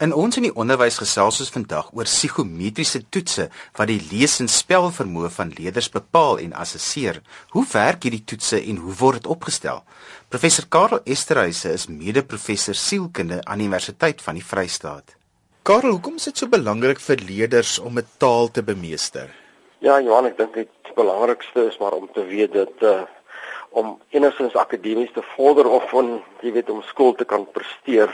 [0.00, 4.48] In ons in die onderwys gesels ons vandag oor psigometriese toetse wat die lees- en
[4.48, 7.18] spelvermoë van leerders bepaal en assesseer.
[7.52, 9.82] Hoe werk hierdie toetse en hoe word dit opgestel?
[10.32, 15.18] Professor Karel Esterhuise is mede-professor sielkunde aan die Universiteit van die Vrystaat.
[15.68, 19.28] Karel, hoekom is dit so belangrik vir leerders om 'n taal te bemeester?
[19.80, 23.02] Ja, Johan, ek dink die belangrikste is maar om te weet dat uh
[23.72, 28.10] om enigstens akademies te vorder of van jy weet om skool te kan presteer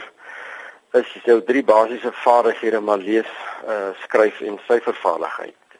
[0.99, 3.29] is jou drie basiese vaardighede maar lees,
[3.67, 5.79] uh skryf en syfervaardigheid.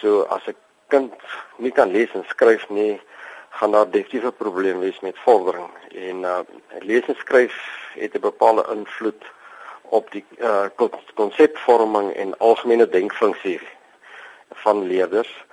[0.00, 0.56] So as 'n
[0.88, 1.14] kind
[1.56, 3.00] nie kan lees en skryf nie,
[3.50, 5.70] gaan daar definitief 'n probleem wees met vordering.
[5.94, 6.40] En uh
[6.80, 7.54] lees en skryf
[7.94, 9.22] het 'n bepaalde invloed
[9.82, 10.66] op die uh
[11.14, 13.60] konsepvorming en algemene denkfunksie
[14.64, 15.44] van leerders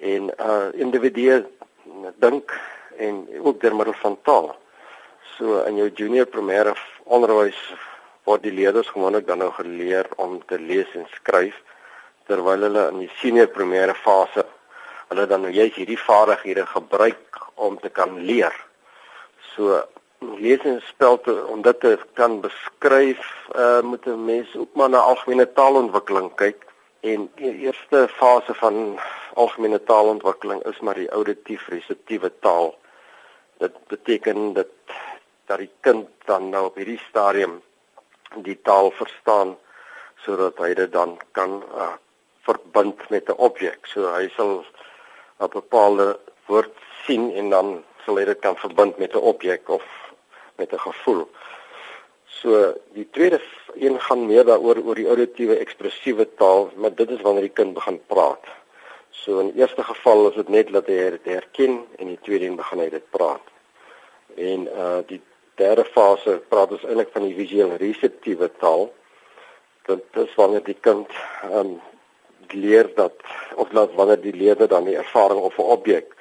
[0.00, 1.46] en uh individue
[2.16, 2.60] dink
[2.96, 4.56] en ook deur middel van taal.
[5.36, 7.58] So in jou junior primêre onderwys
[8.24, 11.56] word die leerders gewoonlik dan nou geleer om te lees en skryf
[12.30, 14.44] terwyl hulle in die senior primêre fase
[15.10, 18.54] hulle dan nou juist hierdie vaardighede gebruik om te kan leer.
[19.54, 19.80] So
[20.20, 23.24] lees en spel te, om dit te kan beskryf,
[23.56, 26.66] uh, moet 'n mens ook maar na algemene taalontwikkeling kyk
[27.00, 28.98] en die eerste fase van
[29.34, 32.74] algemene taalontwikkeling is maar die auditief reseptiewe taal.
[33.58, 34.68] Dit beteken dat
[35.46, 37.62] dat die kind dan nou op hierdie stadium
[38.36, 39.56] die taal verstaan
[40.24, 41.94] sodat hy dit dan kan uh,
[42.46, 43.86] verbind met 'n objek.
[43.86, 44.64] So hy sal
[45.40, 46.74] 'n bepaalde woord
[47.06, 49.84] sien en dan sal hy dit kan verbind met 'n objek of
[50.56, 51.28] met 'n gevoel.
[52.24, 53.40] So die tweede
[53.74, 57.74] een gaan meer daaroor oor die auditiewe ekspressiewe taal, maar dit is wanneer die kind
[57.74, 58.44] begin praat.
[59.10, 62.22] So in die eerste geval is dit net dat hy dit herken en in die
[62.22, 63.42] tweede een begin hy dit praat.
[64.36, 65.20] En uh die
[65.60, 68.88] derde fase praat ons eintlik van die visueel reseptiewe taal.
[69.88, 71.08] Dit is wanneer die kind
[71.48, 71.78] ehm um,
[72.50, 73.14] leer dat
[73.62, 76.16] of laat wanneer die leerder dan die ervaring of 'n objek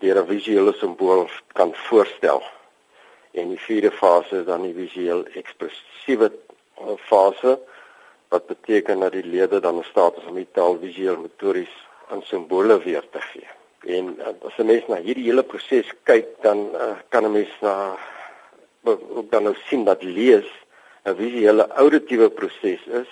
[0.00, 2.42] deur 'n visuele simbool kan voorstel.
[3.32, 6.32] En die vierde fase is dan die visueel ekspressiewe
[6.78, 7.58] eh, fase
[8.28, 11.74] wat beteken dat die leerder dan in staat is om die taal visueel motories
[12.10, 13.48] in simbole weer te gee.
[13.96, 17.52] En eh, as 'n mens na hierdie hele proses kyk, dan uh, kan 'n mens
[17.60, 17.96] na
[18.84, 20.48] ook dan nou sien dat lees
[21.04, 23.10] 'n visuele auditiewe proses is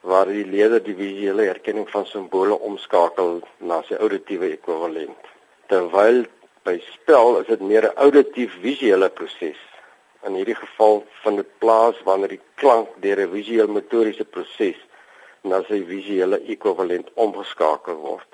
[0.00, 5.28] waar die leerder die visuele herkenning van simbole omskakel na sy auditiewe ekwivalent.
[5.70, 6.24] Terwyl
[6.66, 9.60] by spel is dit meer 'n auditief visuele proses.
[10.26, 14.78] In hierdie geval vind dit plaas wanneer die klank deur 'n visueel motoriese proses
[15.42, 18.31] na sy visuele ekwivalent omgeskakel word.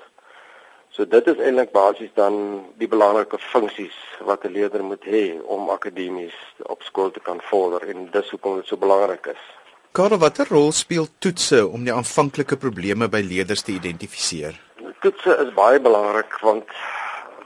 [0.91, 2.35] So dit is eintlik basies dan
[2.81, 3.95] die belangrike funksies
[4.25, 8.55] wat 'n leerder moet hê om akademies op skool te kan vorder en dis hoekom
[8.55, 9.43] dit so belangrik is.
[9.91, 14.59] Karel, watter rol speel toetse om die aanvanklike probleme by leerders te identifiseer?
[15.01, 16.67] Toetse is baie belangrik want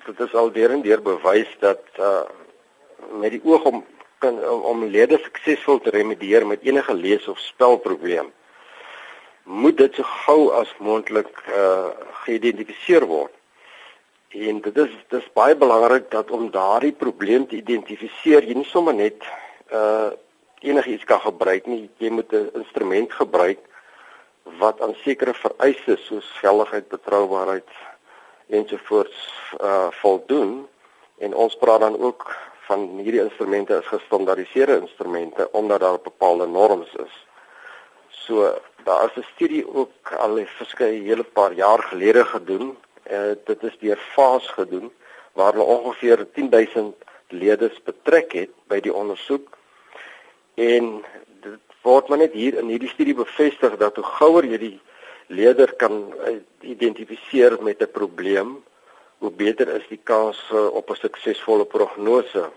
[0.06, 2.24] dit is al deur en deur bewys dat uh
[3.20, 3.84] met die oog om
[4.20, 4.40] kan
[4.72, 8.31] om leerders suksesvol te remedieer met enige lees of spelprobleem
[9.44, 11.92] moet dit so gou as moontlik uh
[12.24, 13.34] geïdentifiseer word.
[14.34, 18.96] En dit is dis baie belangrik dat om daardie probleem te identifiseer, jy nie sommer
[18.96, 19.26] net
[19.72, 20.12] uh
[20.64, 23.59] enigiets kan gebruik nie, jy moet 'n instrument gebruik
[24.59, 27.70] wat aan sekere vereistes soos geldigheid, betroubaarheid
[28.48, 29.20] ensovoorts
[29.60, 30.68] uh voldoen.
[31.18, 32.36] En ons praat dan ook
[32.68, 37.28] van hierdie instrumente is gestandaardiseerde instrumente omdat daar bepaalde norms is.
[38.10, 42.77] So daar is 'n studie ook al 'n verskeie hele paar jaar gelede gedoen.
[43.11, 44.91] Uh, dit is deur FAS gedoen
[45.33, 46.95] waar hulle ongeveer 10000
[47.27, 49.57] leerders betrek het by die ondersoek.
[50.53, 51.03] En
[51.41, 54.79] dit word maar net hier in hierdie studie bevestig dat hoe gouer jy die
[55.27, 58.63] leerder kan uh, identifiseer met 'n probleem,
[59.17, 62.50] hoe beter is die kans uh, op 'n suksesvolle prognose.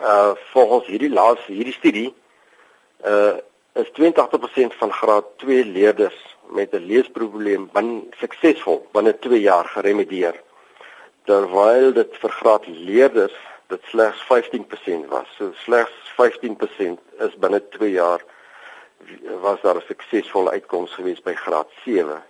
[0.00, 2.14] Uh volgens hierdie laaste hierdie studie
[3.04, 3.36] uh
[3.76, 10.36] is 82% van graad 2 leerders met 'n leesprobleem binne suksesvol binne 2 jaar geremedieer.
[11.24, 13.36] Terwyl dit vir graad leerders
[13.68, 15.28] dit slegs 15% was.
[15.36, 18.20] So slegs 15% is binne 2 jaar
[19.40, 22.22] was daar 'n suksesvolle uitkoms gewees by graad 7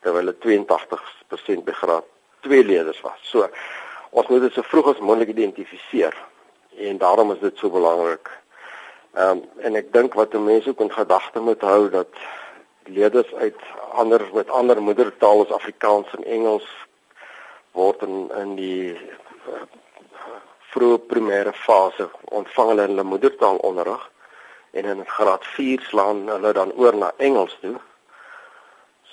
[0.00, 2.04] terwyl dit 82% by graad
[2.40, 3.20] 2 leerders was.
[3.22, 3.48] So
[4.10, 6.14] ons moet dit so vroeg as moontlik identifiseer
[6.76, 8.30] en daarom is dit so belangrik
[9.14, 12.08] Ehm um, en ek dink wat mense ook in gedagte moet hou dat
[12.84, 13.60] leerders uit
[13.92, 16.66] ander met ander moedertale as Afrikaans en Engels
[17.78, 19.60] word in in die uh,
[20.72, 22.08] vroeë primêre fase
[22.40, 24.10] ontvang hulle hulle moedertaal onderrig
[24.72, 27.76] en in graad 4 slaan hulle dan oor na Engels toe.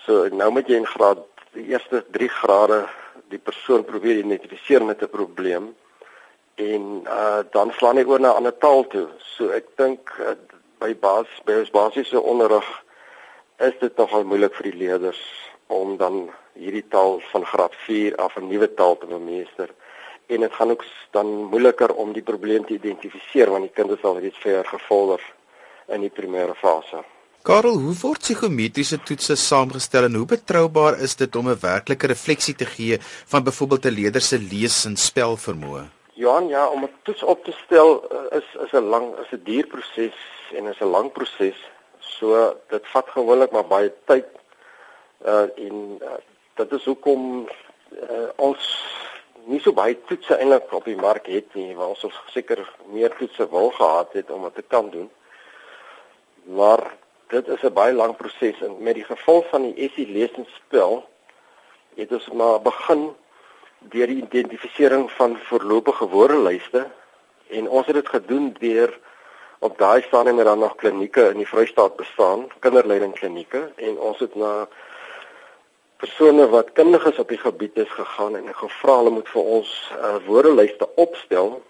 [0.05, 1.21] So nou moet jy in graad
[1.53, 2.81] die eerste 3 grade
[3.29, 5.75] die persoon probeer identifiseer met 'n probleem
[6.55, 9.07] en uh dan slaan hy oor na 'n ander taal toe.
[9.35, 10.35] So ek dink uh,
[10.79, 12.67] by bas by ons basiese onderrig
[13.59, 15.21] is dit nogal moeilik vir die leerders
[15.67, 19.69] om dan hierdie taal van graad 4 af 'n nuwe taal te bemeester.
[20.27, 24.19] En dit gaan ook dan moeiliker om die probleem te identifiseer want die kinders al
[24.19, 25.21] reeds ver gevorder
[25.87, 27.03] in die primêre fase.
[27.41, 32.55] Karel, hoe word psigometriese toetse saamgestel en hoe betroubaar is dit om 'n werklike refleksie
[32.55, 36.00] te gee van byvoorbeeld 'n leerder se lees- en spelvermoë?
[36.21, 39.41] Johan, ja, om 'n toets op te stel eh, is is 'n lang is 'n
[39.43, 40.17] duur proses
[40.57, 41.59] en is 'n lang proses.
[41.99, 44.27] So dit vat gewoonlik maar baie tyd.
[45.25, 46.21] Uh en uh,
[46.53, 47.47] dit is hoekom
[47.89, 48.61] uh, ons
[49.43, 53.49] nie so baie toetse eintlik op die mark het nie, want ons seker meer toetse
[53.49, 55.09] wil gehad het om dit te kan doen.
[56.43, 56.93] Maar
[57.27, 61.05] dit is 'n baie lang proses en met die gevolg van die SI lesingspel
[61.95, 63.15] het ons maar begin
[63.89, 66.87] deur die identifisering van voorlopige woordelyste
[67.49, 68.99] en ons het dit gedoen deur
[69.59, 74.19] op daai stadium het daar nog klinieke in die Vrystaat bestaan, kinderleiding klinieke en ons
[74.19, 74.67] het na
[76.01, 79.69] persone wat kundig is op die gebied is gegaan en gevra hulle moet vir ons
[79.91, 81.61] 'n uh, woordelyste opstel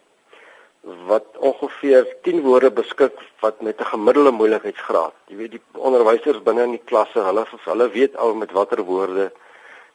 [1.07, 5.13] wat ongeveer 10 woorde beskik wat met 'n gemiddelde moeilikheidsgraad.
[5.27, 9.31] Jy weet die onderwysers binne in die klasse, hulle hulle weet al met watter woorde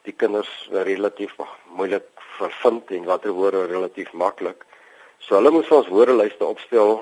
[0.07, 1.35] die kinders relatief
[1.77, 2.07] moeilik
[2.39, 4.65] vervind en watter woorde relatief maklik.
[5.19, 7.01] So hulle vir ons woordelyste opstel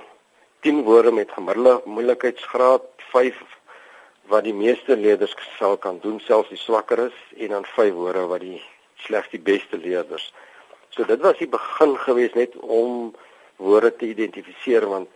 [0.65, 3.43] 10 woorde met gemiddelde moeilikheidsgraad, 5
[4.33, 8.25] wat die meeste leerders sal kan doen selfs die swakker is en dan vyf woorde
[8.31, 8.63] wat die
[9.05, 10.31] slegs die beste leerders.
[10.97, 13.13] So dit was die begin gewees net om
[13.61, 15.11] woorde te identifiseer want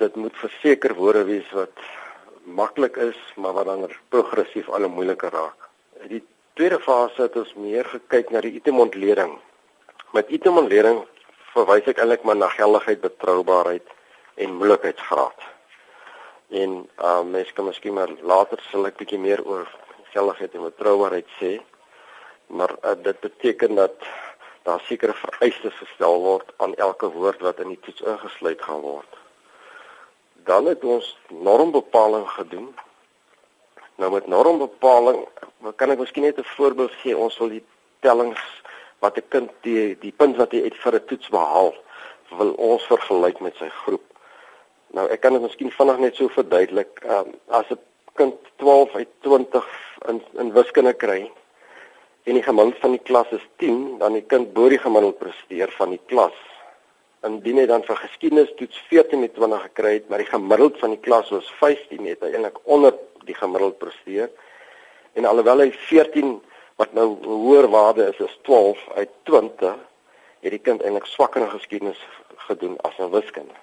[0.00, 1.84] dit moet verseker woorde wees wat
[2.44, 5.68] maklik is maar wat dan progressief al moeiliker raak.
[6.08, 6.22] Die
[6.60, 9.30] tweede fase het ons meer gekyk na die itemontleding.
[10.12, 10.98] Met itemontleding
[11.54, 13.86] verwys ek eintlik maar na geldigheid, betroubaarheid
[14.44, 15.46] en moeilikheidsgraad.
[16.60, 19.72] En uh mens kan miskien maar later sal ek bietjie meer oor
[20.12, 21.54] selfheid en betroubaarheid sê.
[22.52, 23.96] Maar uh, dit beteken dat
[24.68, 29.20] daar sekere vereistes gestel word aan elke woord wat in die toets ingesluit gaan word.
[30.44, 32.68] Dan het ons normbepaling gedoen.
[34.00, 35.26] Nou met normbepaling,
[35.76, 37.16] kan ek miskien net 'n voorbeeld gee.
[37.16, 37.64] Ons wil die
[38.00, 38.40] tellings
[39.04, 41.74] wat 'n kind die die punt wat hy uit vir 'n toets behaal,
[42.38, 44.06] wil ons vergelyk met sy groep.
[44.96, 47.00] Nou ek kan dit miskien vinnig net so verduidelik.
[47.04, 47.78] Ehm um, as 'n
[48.14, 49.66] kind 12 uit 20
[50.08, 51.30] in in wiskunde kry
[52.24, 55.70] en die gemiddeld van die klas is 10, dan die kind bo die gemiddeld presteer
[55.76, 56.49] van die klas.
[57.26, 60.94] Indien hy dan vir geskiedenis toets 14 uit 20 gekry het, maar die gemiddeld van
[60.94, 62.94] die klas was 15, het hy eintlik onder
[63.28, 64.30] die gemiddeld presteer.
[65.12, 66.38] En alhoewel hy 14
[66.80, 69.74] wat nou hoër waarde is as 12 uit 20,
[70.40, 72.00] het die kind eintlik swakker in geskiedenis
[72.46, 73.58] gedoen as in wiskunde.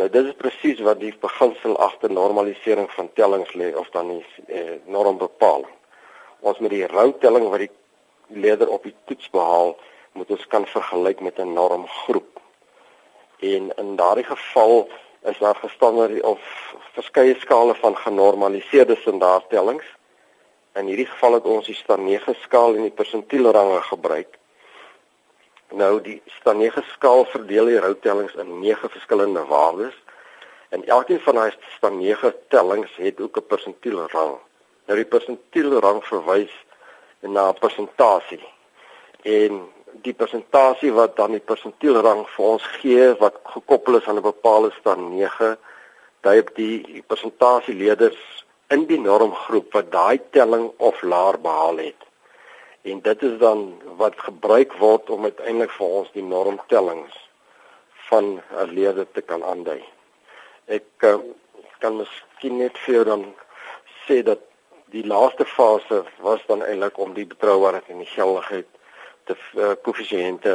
[0.00, 4.24] Nou dit is presies wat die beginsel agter normalisering van tellings lê of dan die
[4.48, 5.64] eh, norm bepaal.
[6.40, 7.72] Ons met die routelling wat die
[8.44, 9.76] leerder op die toets behaal,
[10.12, 12.41] moet ons kan vergelyk met 'n normgroep.
[13.42, 14.88] En in daardie geval
[15.22, 16.40] is daar gestandaard of
[16.94, 19.86] verskeie skale van genormaliseerde standaardtellings.
[20.74, 24.40] In hierdie geval het ons die staan 9 skaal en die persentielrange gebruik
[25.72, 29.94] Nou die Stanege skaal verdeel die routellings in 9 verskillende waardes
[30.68, 34.34] en elkeen van daai Stanege tellings het ook 'n persentielrang.
[34.86, 36.52] Nou die persentielrang verwys
[37.20, 38.44] na 'n persentasie.
[39.22, 39.68] En
[40.02, 44.70] die persentasie wat dan die persentielrang vir ons gee wat gekoppel is aan 'n bepaalde
[44.78, 45.56] Stanege,
[46.20, 52.02] dui op die persentasieleerders in die normgroep wat daai telling of laer behaal het
[52.82, 57.18] en dit is dan wat gebruik word om uiteindelik vir ons die normtellings
[58.08, 59.82] van 'n leerder te kan aandui.
[60.66, 61.18] Ek uh,
[61.78, 63.24] kan miskien net vir dan
[64.06, 64.38] sê dat
[64.90, 68.66] die laaste fase was dan eintlik om die betroubaarheid en die geldigheid
[69.32, 70.54] te uh, koëffisiënte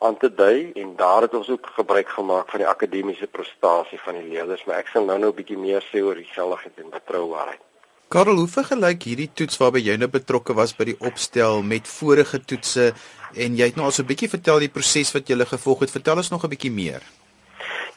[0.00, 4.16] aan te dui en daar het ons ook gebruik gemaak van die akademiese prestasie van
[4.16, 6.90] die leerders, maar ek sal nou nou 'n bietjie meer sê oor die geldigheid en
[6.90, 7.60] betroubaarheid.
[8.08, 12.40] Karel, hoe vergelyk hierdie toets waarby jy nou betrokke was by die opstel met vorige
[12.42, 12.92] toetse
[13.34, 15.80] en jy het nou al so 'n bietjie vertel die proses wat jy gele gevolg
[15.80, 15.90] het.
[15.90, 17.02] Vertel ons nog 'n bietjie meer.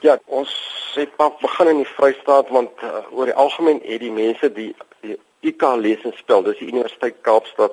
[0.01, 0.51] Ja, ons
[0.95, 4.75] het pas begin in die Vrystaat want uh, oor die algemeen het die mense die
[5.01, 7.71] die IK lesenspel, dis die Universiteit Kaapstad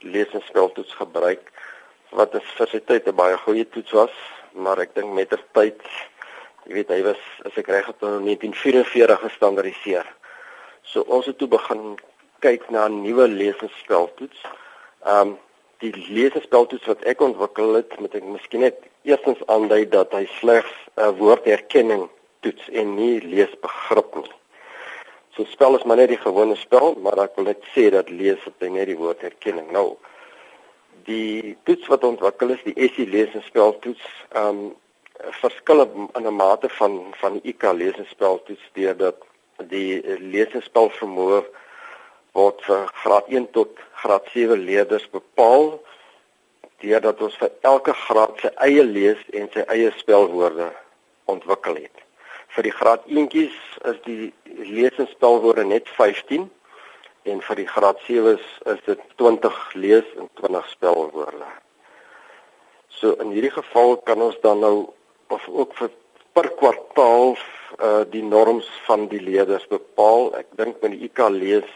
[0.00, 1.52] lesenspel toets gebruik
[2.10, 4.14] wat vir sy tyd 'n baie goeie toets was,
[4.52, 5.80] maar ek dink met ter tyd
[6.70, 10.06] Jy weet hy was as ek reg het in 1944 gestandardiseer.
[10.86, 11.96] So ons het toe begin
[12.44, 14.40] kyk na 'n nuwe lesespeltoets.
[15.04, 15.38] Ehm um,
[15.80, 20.70] die lesespeltoets wat ek ontwikkel het, moet ek miskien net eerstens aandui dat hy slegs
[20.94, 22.06] 'n uh, woordherkenning
[22.40, 24.32] toets en nie leesbegrip nie.
[25.36, 28.42] So spel is maar net die gewone spel, maar ek wil net sê dat lees
[28.44, 29.70] het net die woordherkenning.
[29.72, 29.96] Nou
[31.06, 34.70] die toets wat ontwikkel is, die SI lees en spel toets, ehm um,
[35.20, 35.82] verskil
[36.16, 39.18] in 'n mate van van die IK lees en spel toets deurdat
[39.68, 40.00] die
[40.32, 41.42] lees en spel vermoë
[42.32, 45.80] word vir graad 1 tot graad 7 leerders bepaal
[46.80, 50.70] deurdat ons vir elke graad sy eie lees en sy eie spelwoorde
[51.24, 51.96] ontwikkel het.
[52.54, 53.56] Vir die graad 1tjies
[53.90, 54.32] is die
[54.66, 56.48] lees en spelwoorde net 15
[57.30, 61.50] en vir die graad 7s is dit 20 lees en 20 spelwoorde.
[62.98, 64.90] So in hierdie geval kan ons dan nou
[65.30, 65.92] of ook vir
[66.34, 67.36] per kwartaal
[67.78, 70.32] uh die norms van die leerders bepaal.
[70.38, 71.70] Ek dink met die IK lees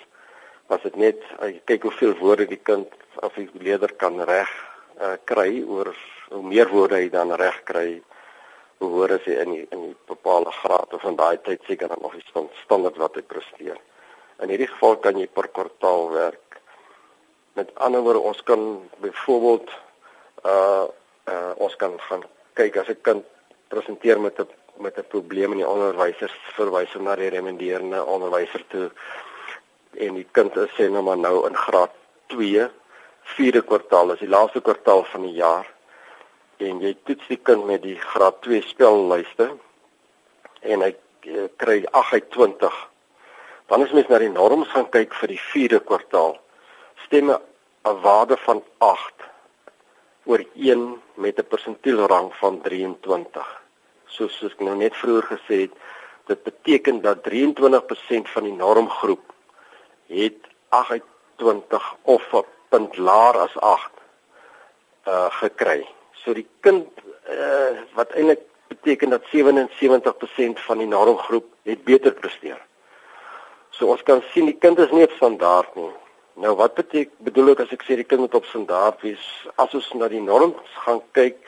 [0.73, 2.91] was dit net uh, kyk hoeveel woorde die kind
[3.23, 4.51] of die leerder kan reg
[4.99, 5.93] uh kry oor
[6.33, 8.01] hoe meer woorde hy dan reg kry
[8.79, 11.89] hoe hoor as hy in die, in die bepaalde graad of in daai tyd seker
[11.89, 13.79] dan nog die standaard wat hy presteer.
[14.43, 16.59] In hierdie geval kan jy per kwartaal werk.
[17.55, 19.71] Met ander woorde, ons kan byvoorbeeld
[20.45, 20.85] uh
[21.31, 22.25] uh ons kan gaan
[22.59, 23.25] kyk as 'n kind
[23.69, 28.65] presenteer met 'n met 'n probleem in die onderwysers verwys hom na die remenderende onderwyser
[28.69, 28.91] toe
[29.97, 31.91] en die kind is sê nou maar nou in graad
[32.27, 32.71] 2
[33.37, 35.74] vierde kwartaal is die laaste kwartaal van die jaar
[36.59, 39.51] en jy toets die kind met die graad 2 spellyste
[40.63, 42.83] en hy uh, kry 8 uit 20
[43.67, 46.37] Dan as mens na die norms gaan kyk vir die 4de kwartaal,
[47.07, 47.41] stemme
[47.89, 49.25] 'n waarde van 8
[50.29, 53.49] oor 1 met 'n persentielrang van 23.
[54.07, 55.75] Soos ek nou net vroeër gesê het,
[56.27, 59.33] dit beteken dat 23% van die normgroep
[60.07, 63.93] het 8 uit 20 of 'n punt laer as 8
[65.07, 65.89] uh gekry.
[66.25, 66.89] So die kind
[67.29, 72.61] uh wat eintlik beteken dat 77% van die normgroep het beter presteer.
[73.71, 75.93] So ons kan sien die kind is nie op standaard nie.
[76.35, 79.25] Nou wat beteken bedoel ek as ek sê die kind moet op standaard wees?
[79.57, 81.39] As ons na die norms gaan kyk,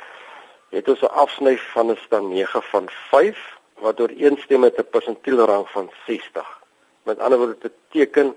[0.74, 3.38] het ons 'n afsny van 'n stand 9 van 5
[3.84, 6.46] wat ooreenstem met 'n persentielrang van 60.
[7.02, 8.34] Met ander woorde beteken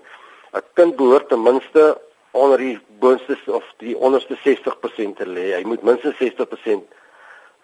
[0.52, 5.54] 'n kind behoort ten minste onder die boonste of die onderste 60% te lê.
[5.56, 6.82] Hy moet minstens 60%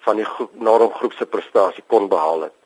[0.06, 2.56] van die groep normgroep se prestasie kon behaal het.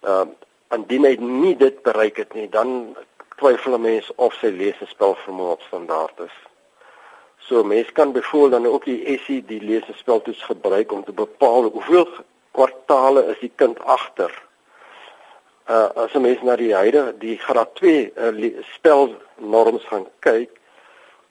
[0.00, 0.36] Ehm uh,
[0.76, 2.96] indien hy nie dit bereik het nie, dan
[3.40, 6.34] twyfel 'n mens of sy lees en spel vermoë op standaard is.
[7.38, 11.04] So mens kan byvoorbeeld dan ook die SI die lees en spel toets gebruik om
[11.04, 12.08] te bepaal hoeveel
[12.50, 14.32] kwartale is die kind agter.
[15.68, 20.57] Uh as 'n mens na die huidige die graad 2 uh, spel norms gaan kyk,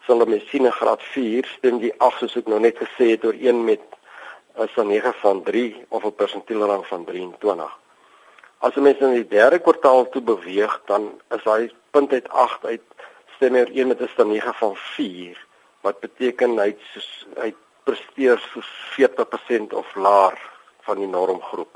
[0.07, 3.11] sal 'n mens sien in graad 4 stem die ag soos ek nou net gesê
[3.13, 3.83] het oor 1 met
[4.55, 7.71] as 'n 9 van 3 of 'n persentielrang van 23.
[8.59, 12.65] As jy mens in die derde kwartaal toe beweeg, dan is hy punt uit 8
[12.65, 12.85] uit
[13.35, 15.37] stem hy 1 met 'n stand 9 van 4
[15.81, 18.61] wat beteken hy soos hy presteer so
[18.95, 20.37] 40% of laer
[20.81, 21.69] van die normgroep.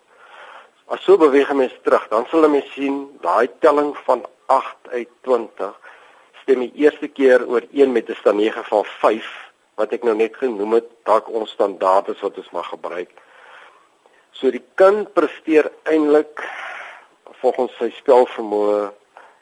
[0.88, 5.80] As so beweeg mens terug, dan sal jy sien daai telling van 8 uit 20
[6.42, 9.28] stem die eerste keer oor 1 met 'n stand 9 van 5
[9.76, 13.12] wat ek nou net genoem het, dalk ons standaard is wat ons mag gebruik.
[14.32, 16.44] So die kind presteer eintlik
[17.42, 18.92] volgens sy spelvermoë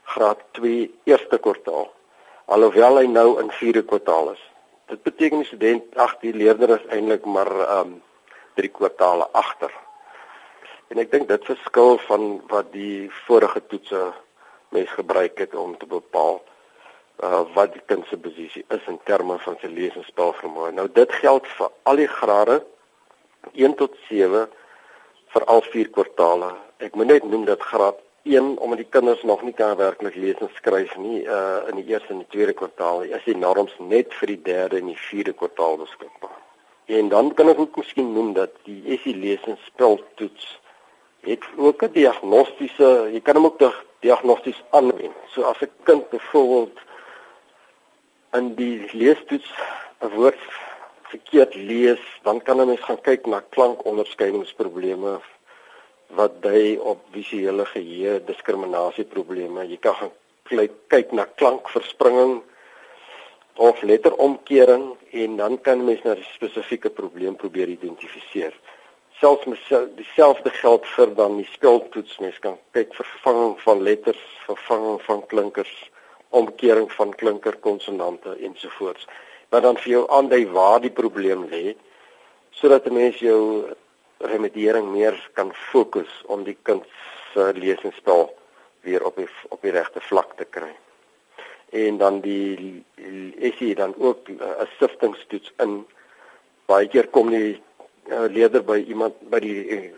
[0.04, 1.90] graad 2 eerste kwartaal
[2.50, 4.42] alhoewel hy nou in vierde kwartaal is.
[4.90, 8.00] Dit beteken die student ag die leerder is eintlik maar ehm um,
[8.58, 9.72] drie kwartaale agter.
[10.90, 14.02] En ek dink dit verskil van wat die vorige toetse
[14.76, 16.42] mens gebruik het om te bepaal
[17.24, 20.74] uh wat die kind se posisie is in terme van sy lees en spelvermoë.
[20.78, 22.60] Nou dit geld vir al die grade
[23.54, 24.46] 1 tot 7
[25.34, 26.54] vir al vier kwartale.
[26.80, 30.40] Ek moet net noem dat graad 1 omdat die kinders nog nie kan werklik lees
[30.40, 33.04] en skryf nie uh in die eerste en die tweede kwartaal.
[33.04, 36.40] Is die norms net vir die derde en die vierde kwartaal beskikbaar.
[36.90, 40.60] En dan kan ek ook miskien noem dat die SI lees en spel toets
[41.28, 43.60] het ook 'n diagnostiese, jy kan hom ook
[44.00, 45.16] diagnosties aanwend.
[45.28, 46.80] So as 'n kind byvoorbeeld
[48.38, 49.52] in die leestoets
[50.02, 50.42] 'n woord
[51.10, 55.20] verkeerd lees, dan kan 'n mens gaan kyk na klankonderskeidingsprobleme
[56.08, 59.68] wat dui op visuele geheue diskriminasieprobleme.
[59.68, 60.12] Jy kan gaan
[60.88, 62.42] kyk na klankverspringing
[63.56, 68.54] of letteromkering en dan kan mens na 'n spesifieke probleem probeer identifiseer.
[69.20, 69.60] selfs met
[69.96, 75.90] dieselfde geld vir dan die speltoets mens kan kyk vervanging van letters, vervanging van klinkers,
[76.30, 79.08] omkering van klinker konsonante ensovoorts.
[79.50, 81.76] Maar dan vir jou aandui waar die probleem lê
[82.50, 83.66] sodat 'n mens jou
[84.18, 86.84] remediering meer kan fokus om die kind
[87.34, 88.36] se lees en spel
[88.82, 90.76] weer op die op die regte vlak te kry.
[91.70, 92.84] En dan die
[93.40, 95.86] essay dan ook 'n uh, siftingstoets in
[96.66, 97.62] baie keer kom die
[98.08, 99.92] uh, leerder by iemand by die uh,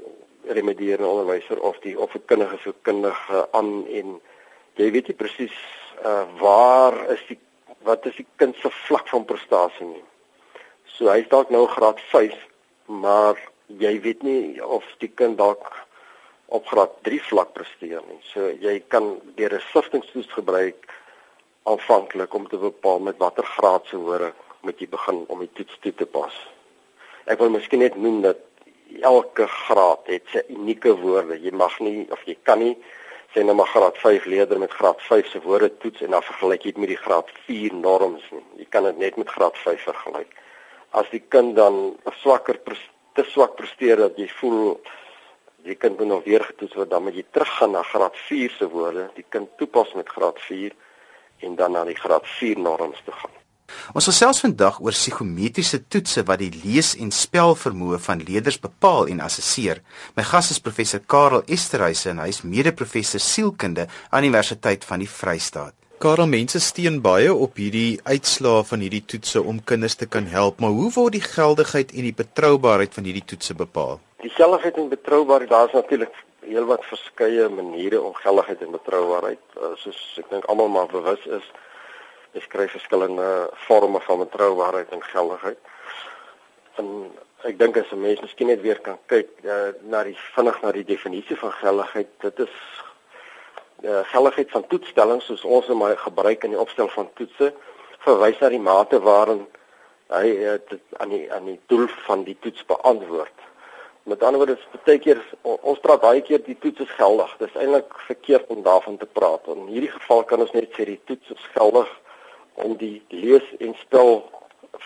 [0.47, 4.21] remedierende onderwyser of die of 'n kundige so kundige aan en
[4.75, 5.57] jy weet nie presies
[6.05, 7.39] uh, waar is die
[7.83, 10.03] wat is die kind se vlak van prestasie nie.
[10.85, 12.35] So hy is dalk nou graad 5,
[13.01, 13.39] maar
[13.81, 15.65] jy weet nie of die kind dalk
[16.53, 18.19] op graad 3 vlak presteer nie.
[18.33, 20.89] So jy kan deur 'n siftingstoets gebruik
[21.63, 25.77] aanvanklik om te bepaal met watter graad se hore moet jy begin om die toets
[25.81, 26.33] toe te pas.
[27.25, 28.37] Ek wil miskien net noem dat
[29.01, 31.37] elke graad het sy unieke woorde.
[31.39, 32.75] Jy mag nie of jy kan nie
[33.33, 36.63] sê nou maar graad 5 leerder met graad 5 se woorde toets en dan vergelyk
[36.65, 38.43] jy dit met die graad 4 norms nie.
[38.63, 40.33] Jy kan dit net met graad 5 vergelyk.
[40.91, 42.59] As die kind dan swakker
[43.15, 44.79] te swak presteer dat jy voel
[45.67, 48.69] die kind moet nog weer getoets word dan moet jy teruggaan na graad 4 se
[48.69, 50.75] woorde die kind toepas met graad 4
[51.47, 53.40] en dan na die graad 4 norms toe gaan
[53.93, 59.19] Ons gesels vandag oor psigometriese toetse wat die lees- en spelvermoë van leerders bepaal en
[59.19, 59.81] assesseer.
[60.15, 65.09] My gas is professor Karel Esterhuise en hy is mede-professor sielkunde aan Universiteit van die
[65.09, 65.73] Vrystaat.
[66.01, 70.57] Karel, mense steun baie op hierdie uitslae van hierdie toetse om kinders te kan help,
[70.63, 73.99] maar hoe word die geldigheid en die betroubaarheid van hierdie toetse bepaal?
[74.23, 79.99] Die geldigheid en betroubaarheid, daar's natuurlik heelwat verskeie maniere om geldigheid en betroubaarheid, uh, soos
[80.23, 81.45] ek dink almal maar bewus is,
[82.31, 85.57] beskryf verskillende forme van betroubaarheid en geldigheid.
[86.79, 86.87] En
[87.43, 90.71] ek dink as 'n mens miskien net weer kan kyk uh, na die vinnig na
[90.71, 92.55] die definisie van geldigheid, dit is
[93.81, 97.53] die uh, geldigheid van toetsstellings soos ons hom gebruik in die opstel van toetse
[98.05, 99.47] verwys na die mate waarin
[100.13, 103.47] hy uh, dit aan die aan die doel van die toets beantwoord.
[104.03, 107.35] Met ander woorde, baie keer ons praat baie keer die toets is geldig.
[107.37, 109.45] Dis eintlik verkeerd om daarvan te praat.
[109.47, 111.89] In hierdie geval kan ons net sê die toets is geldig
[112.53, 114.23] om die lees en spel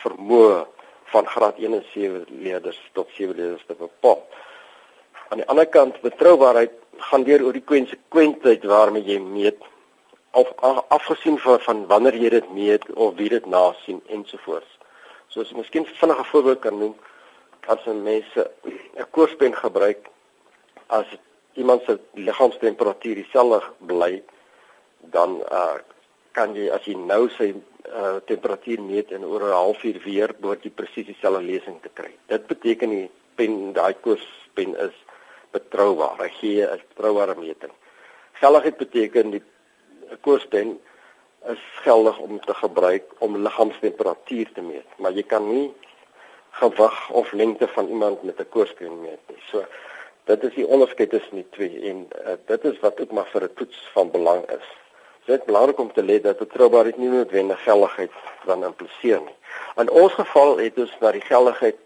[0.04, 0.66] vermoë
[1.14, 4.22] van graad 1 en 7 leerders tot 7 leerders te bepaal.
[5.30, 6.74] Aan die ander kant, betroubaarheid
[7.10, 9.62] gaan deur oor die konsekwentheid waarmee jy meet
[10.36, 10.52] of
[10.88, 14.72] afgesien van van wanneer jy dit meet of wie dit nasien ensovoorts.
[15.28, 16.96] So as ek miskien vinnige voorbeeld kan noem,
[17.68, 20.08] as 'n mens 'n koorspen gebruik
[20.88, 21.06] as
[21.54, 24.24] iemand se liggaamstemperatuur dieselfde bly
[25.00, 25.80] dan uh,
[26.36, 30.64] kan jy as jy nou sy uh, temperatuur meet en oor 'n halfuur weer behoort
[30.64, 32.12] jy presies dieselfde lesing te kry.
[32.28, 34.96] Dit beteken die pen daai koorspen is
[35.56, 36.20] betroubaar.
[36.20, 37.74] Hy gee 'n betroubare meting.
[38.42, 39.44] Geldigheid beteken die
[40.22, 40.80] koorspen
[41.48, 45.74] is geldig om te gebruik om liggaamstemperatuur te meet, maar jy kan nie
[46.60, 49.42] gewig of lengte van iemand met 'n koorsteen meet nie.
[49.52, 49.66] So
[50.24, 53.44] dit is die onderskeid tussen die twee en uh, dit is wat ook maar vir
[53.44, 54.68] 'n toets van belang is.
[55.26, 58.12] Dit is belangrik om te let dat betroubaarheid nie noodwendig geldigheid
[58.46, 59.38] dan impliseer nie.
[59.82, 61.80] In ons geval het ons na die geldigheid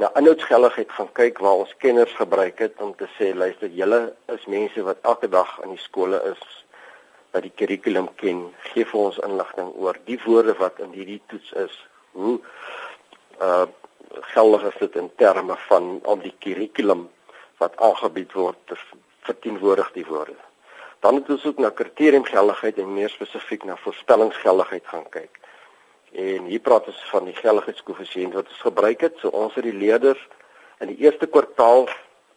[0.00, 4.00] na inhoudsgeldigheid gaan kyk waar ons kenners gebruik het om te sê luister julle
[4.34, 6.42] is mense wat elke dag in die skole is
[7.30, 11.52] wat die kurrikulum ken gee vir ons inligting oor die woorde wat in hierdie toets
[11.66, 11.76] is
[12.16, 12.38] hoe
[13.38, 13.66] uh
[14.34, 17.06] geldig is dit in terme van om die kurrikulum
[17.62, 18.78] wat aangebied word
[19.28, 20.49] verteenwoordig die woorde.
[21.00, 25.38] Dan het ons ook na kriteriumgeldigheid en meer spesifiek na voorspellingsgeldigheid gaan kyk.
[26.12, 29.18] En hier praat ons van die geldigheidskoëffisiënt wat ons gebruik het.
[29.18, 30.22] So ons het die leerders
[30.78, 31.88] in die eerste kwartaal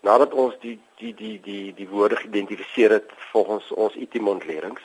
[0.04, 4.82] nadat ons die die die die die woorde geïdentifiseer het volgens ons IT-mondlerings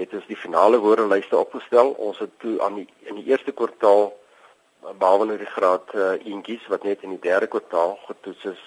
[0.00, 1.92] het ons die finale woordelyste opgestel.
[1.98, 4.12] Ons het toe aan die in die eerste kwartaal
[4.98, 8.62] behalwe nou die graad uh, eentjies wat net in die derde kwartaal getoets is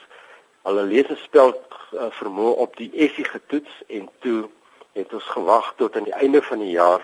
[0.64, 4.50] alle lesespel uh, vermoë op die essie getoets en toe
[4.98, 7.04] het ons gewag tot aan die einde van die jaar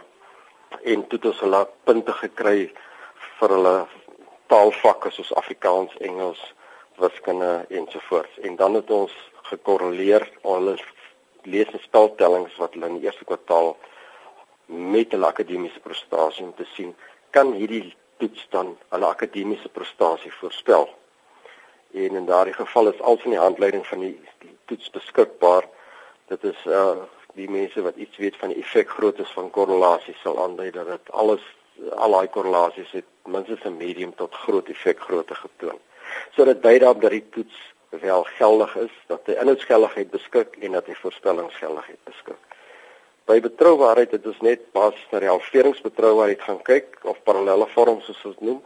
[0.83, 2.69] en toe het ons hulle punte gekry
[3.39, 3.75] vir hulle
[4.49, 6.39] taalvakke soos Afrikaans, Engels,
[6.99, 9.15] wiskunde ensovoorts en dan het ons
[9.51, 10.77] gekorreleer hulle
[11.43, 13.75] lees- en speltellings wat hulle in die eerste kwartaal
[14.69, 16.95] met hulle akademiese prestasie om te sien
[17.35, 20.89] kan hierdie toets dan hulle akademiese prestasie voorspel.
[21.93, 25.67] En in daardie geval is al van die handleiding van die, die toets beskikbaar.
[26.27, 26.97] Dit is uh
[27.37, 31.43] die mense wat iets weet van die effekgroottes van korrelasies sal aandui dat dit alles
[31.95, 35.79] al daai korrelasies het minstens 'n medium tot groot effekgrootte getoon.
[36.35, 37.55] So dit dui daarop dat die toets
[37.89, 42.41] wel geldig is, dat hy inhoudsgeldigheid beskik en dat hy voorspellingsgeldigheid beskik.
[43.25, 48.25] By betroubaarheid het ons net pas na die halveringsbetroubaarheid gaan kyk of parallelle vorms soos
[48.25, 48.61] ons noem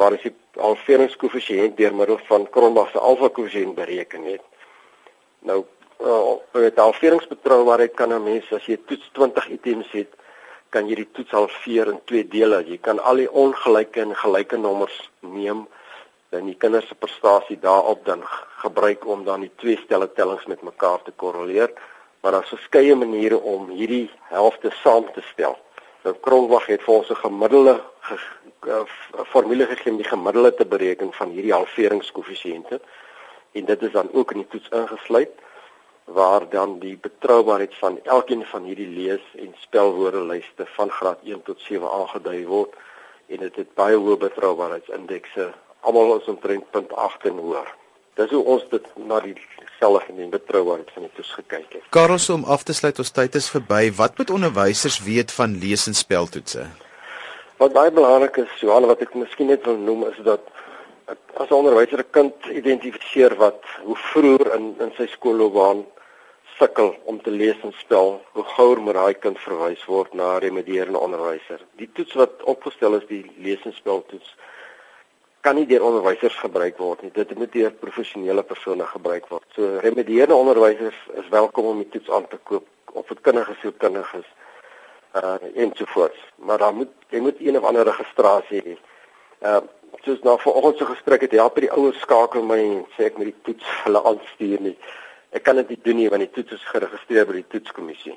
[0.00, 4.44] waar as die halveringskoëffisiënt deur middel van Kronbach se alfa koëffisiënt bereken het.
[5.44, 5.58] Nou
[6.00, 10.16] uh, met halveringsbetroubaarheid kan 'n mens as jy toets 20 items het,
[10.70, 12.64] kan jy die toets halveer in twee dele.
[12.66, 15.66] Jy kan al die ongelyke en gelyke nommers neem
[16.30, 18.22] dan die kinders se prestasie daarop dan
[18.62, 21.72] gebruik om dan die twee stelle tellings met mekaar te korreleer.
[22.20, 25.58] Maar daar's verskeie maniere om hierdie helfte saam te stel.
[26.02, 28.16] Nou Kronwag het vir ons 'n gemiddelde ge,
[28.60, 28.86] ge,
[29.24, 32.80] formule gegee om die gemiddelde te bereken van hierdie halveringskoëffisiënte.
[33.52, 35.30] En dit is dan ook in die toets ingesluit
[36.04, 41.60] waar dan die betroubaarheid van elkeen van hierdie lees en spelwoordelyste van graad 1 tot
[41.60, 42.74] 7 aangedui word.
[43.26, 45.52] En dit het baie hoë betroubaarheidsindekse.
[45.80, 47.74] Almal is omtrent punt 8 en hoër.
[48.18, 49.34] Dis hoe ons dit na die
[49.78, 51.84] selfs en die betroubaarheid van die toets gekyk het.
[51.90, 53.90] Karel, so om af te sluit, ons tyd is verby.
[53.96, 56.66] Wat moet onderwysers weet van lees en speltoetse?
[57.60, 60.44] Wat baie belangrik is, Johan, wat ek miskien net wil noem is dat
[61.40, 65.84] as 'n onderwyser 'n kind identifiseer wat hoe vroeër in in sy skoolloopbaan
[66.58, 70.42] sukkel om te lees en spel, hoe gouer moet daai kind verwys word na 'n
[70.46, 71.60] remedierende onderwyser.
[71.76, 74.34] Die toets wat opgestel is, die lees en speltoets,
[75.40, 77.10] kan nie deur onderwysers gebruik word nie.
[77.16, 79.46] Dit moet deur professionele persone gebruik word.
[79.56, 83.76] So remedierende onderwysers is welkom om die toets aan te koop of dit kinders of
[83.78, 84.12] kinders
[85.16, 86.18] uh ensovoorts.
[86.36, 88.76] Maar dan moet jy moet een of ander registrasie hê.
[89.42, 89.60] Uh
[90.04, 93.18] soos nou vanoggend se gesprek het help by die ouers skakel my en sê ek
[93.18, 94.76] moet die toets hulle aanstuur nie.
[95.36, 98.16] Ek kan dit nie doen nie want die toets is geregistreer by die toetskommissie.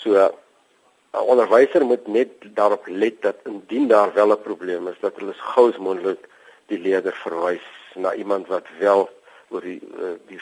[0.00, 5.16] So 'n onderwyser moet net daarop let dat indien daar wel 'n probleem is dat
[5.16, 6.28] hulle gou as moontlik
[6.72, 9.08] die leerder verwys na iemand wat wel
[9.48, 10.40] oor die eh, die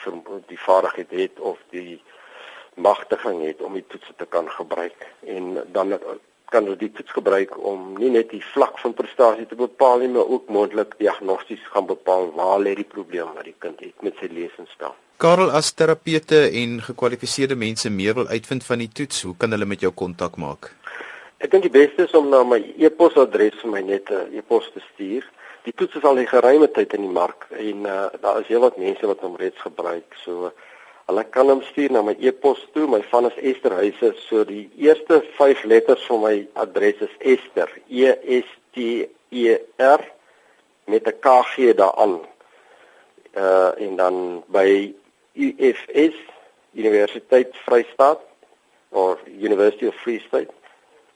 [0.49, 2.03] die, vaardigheid het of die
[2.75, 5.99] magtiging het om die toets te kan gebruik en dan
[6.55, 10.11] kan hulle die toets gebruik om nie net die vlak van prestasie te bepaal nie
[10.17, 14.19] maar ook moontlik diagnosties gaan bepaal waar lê die probleem wat die kind het met
[14.21, 14.95] sy lees en spel.
[15.23, 19.69] Karel as terapeute en gekwalifiseerde mense meer wil uitvind van die toets, hoe kan hulle
[19.71, 20.73] met jou kontak maak?
[21.39, 24.81] Ek dink die beste is om na my e-posadres vir my net 'n e-pos te
[24.93, 25.25] stuur
[25.65, 28.77] die toets is al 'n geruime tyd in die mark en uh, daar is heelwat
[28.77, 30.15] mense wat hom reeds gebruik.
[30.25, 30.53] So
[31.09, 32.87] hulle kan hom stuur na my e-pos toe.
[32.87, 34.13] My van is Esther Huise.
[34.29, 37.71] So die eerste 5 letters van my adres is Esther.
[37.89, 40.03] E S T E R
[40.85, 42.21] met 'n K G daaraan.
[43.37, 44.93] Uh en dan by
[45.33, 46.17] UFS
[46.73, 48.21] Universiteit Vrystaat
[48.91, 50.53] of University of Free State.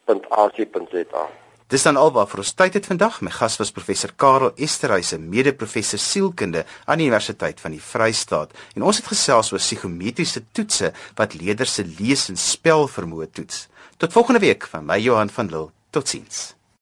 [0.09, 1.29] .ac.za
[1.68, 3.18] Dis dan alwaar vir ons tyd het vandag.
[3.21, 8.57] My gas was professor Karel Esterhuise, mede-professor sielkunde aan die Universiteit van die Vrystaat.
[8.73, 13.66] En ons het gesels oor psigometriese toetse wat leerders se lees en spel vermoë toets.
[14.01, 15.75] Tot volgende week van my Johan van Lille.
[15.92, 16.58] Totsiens.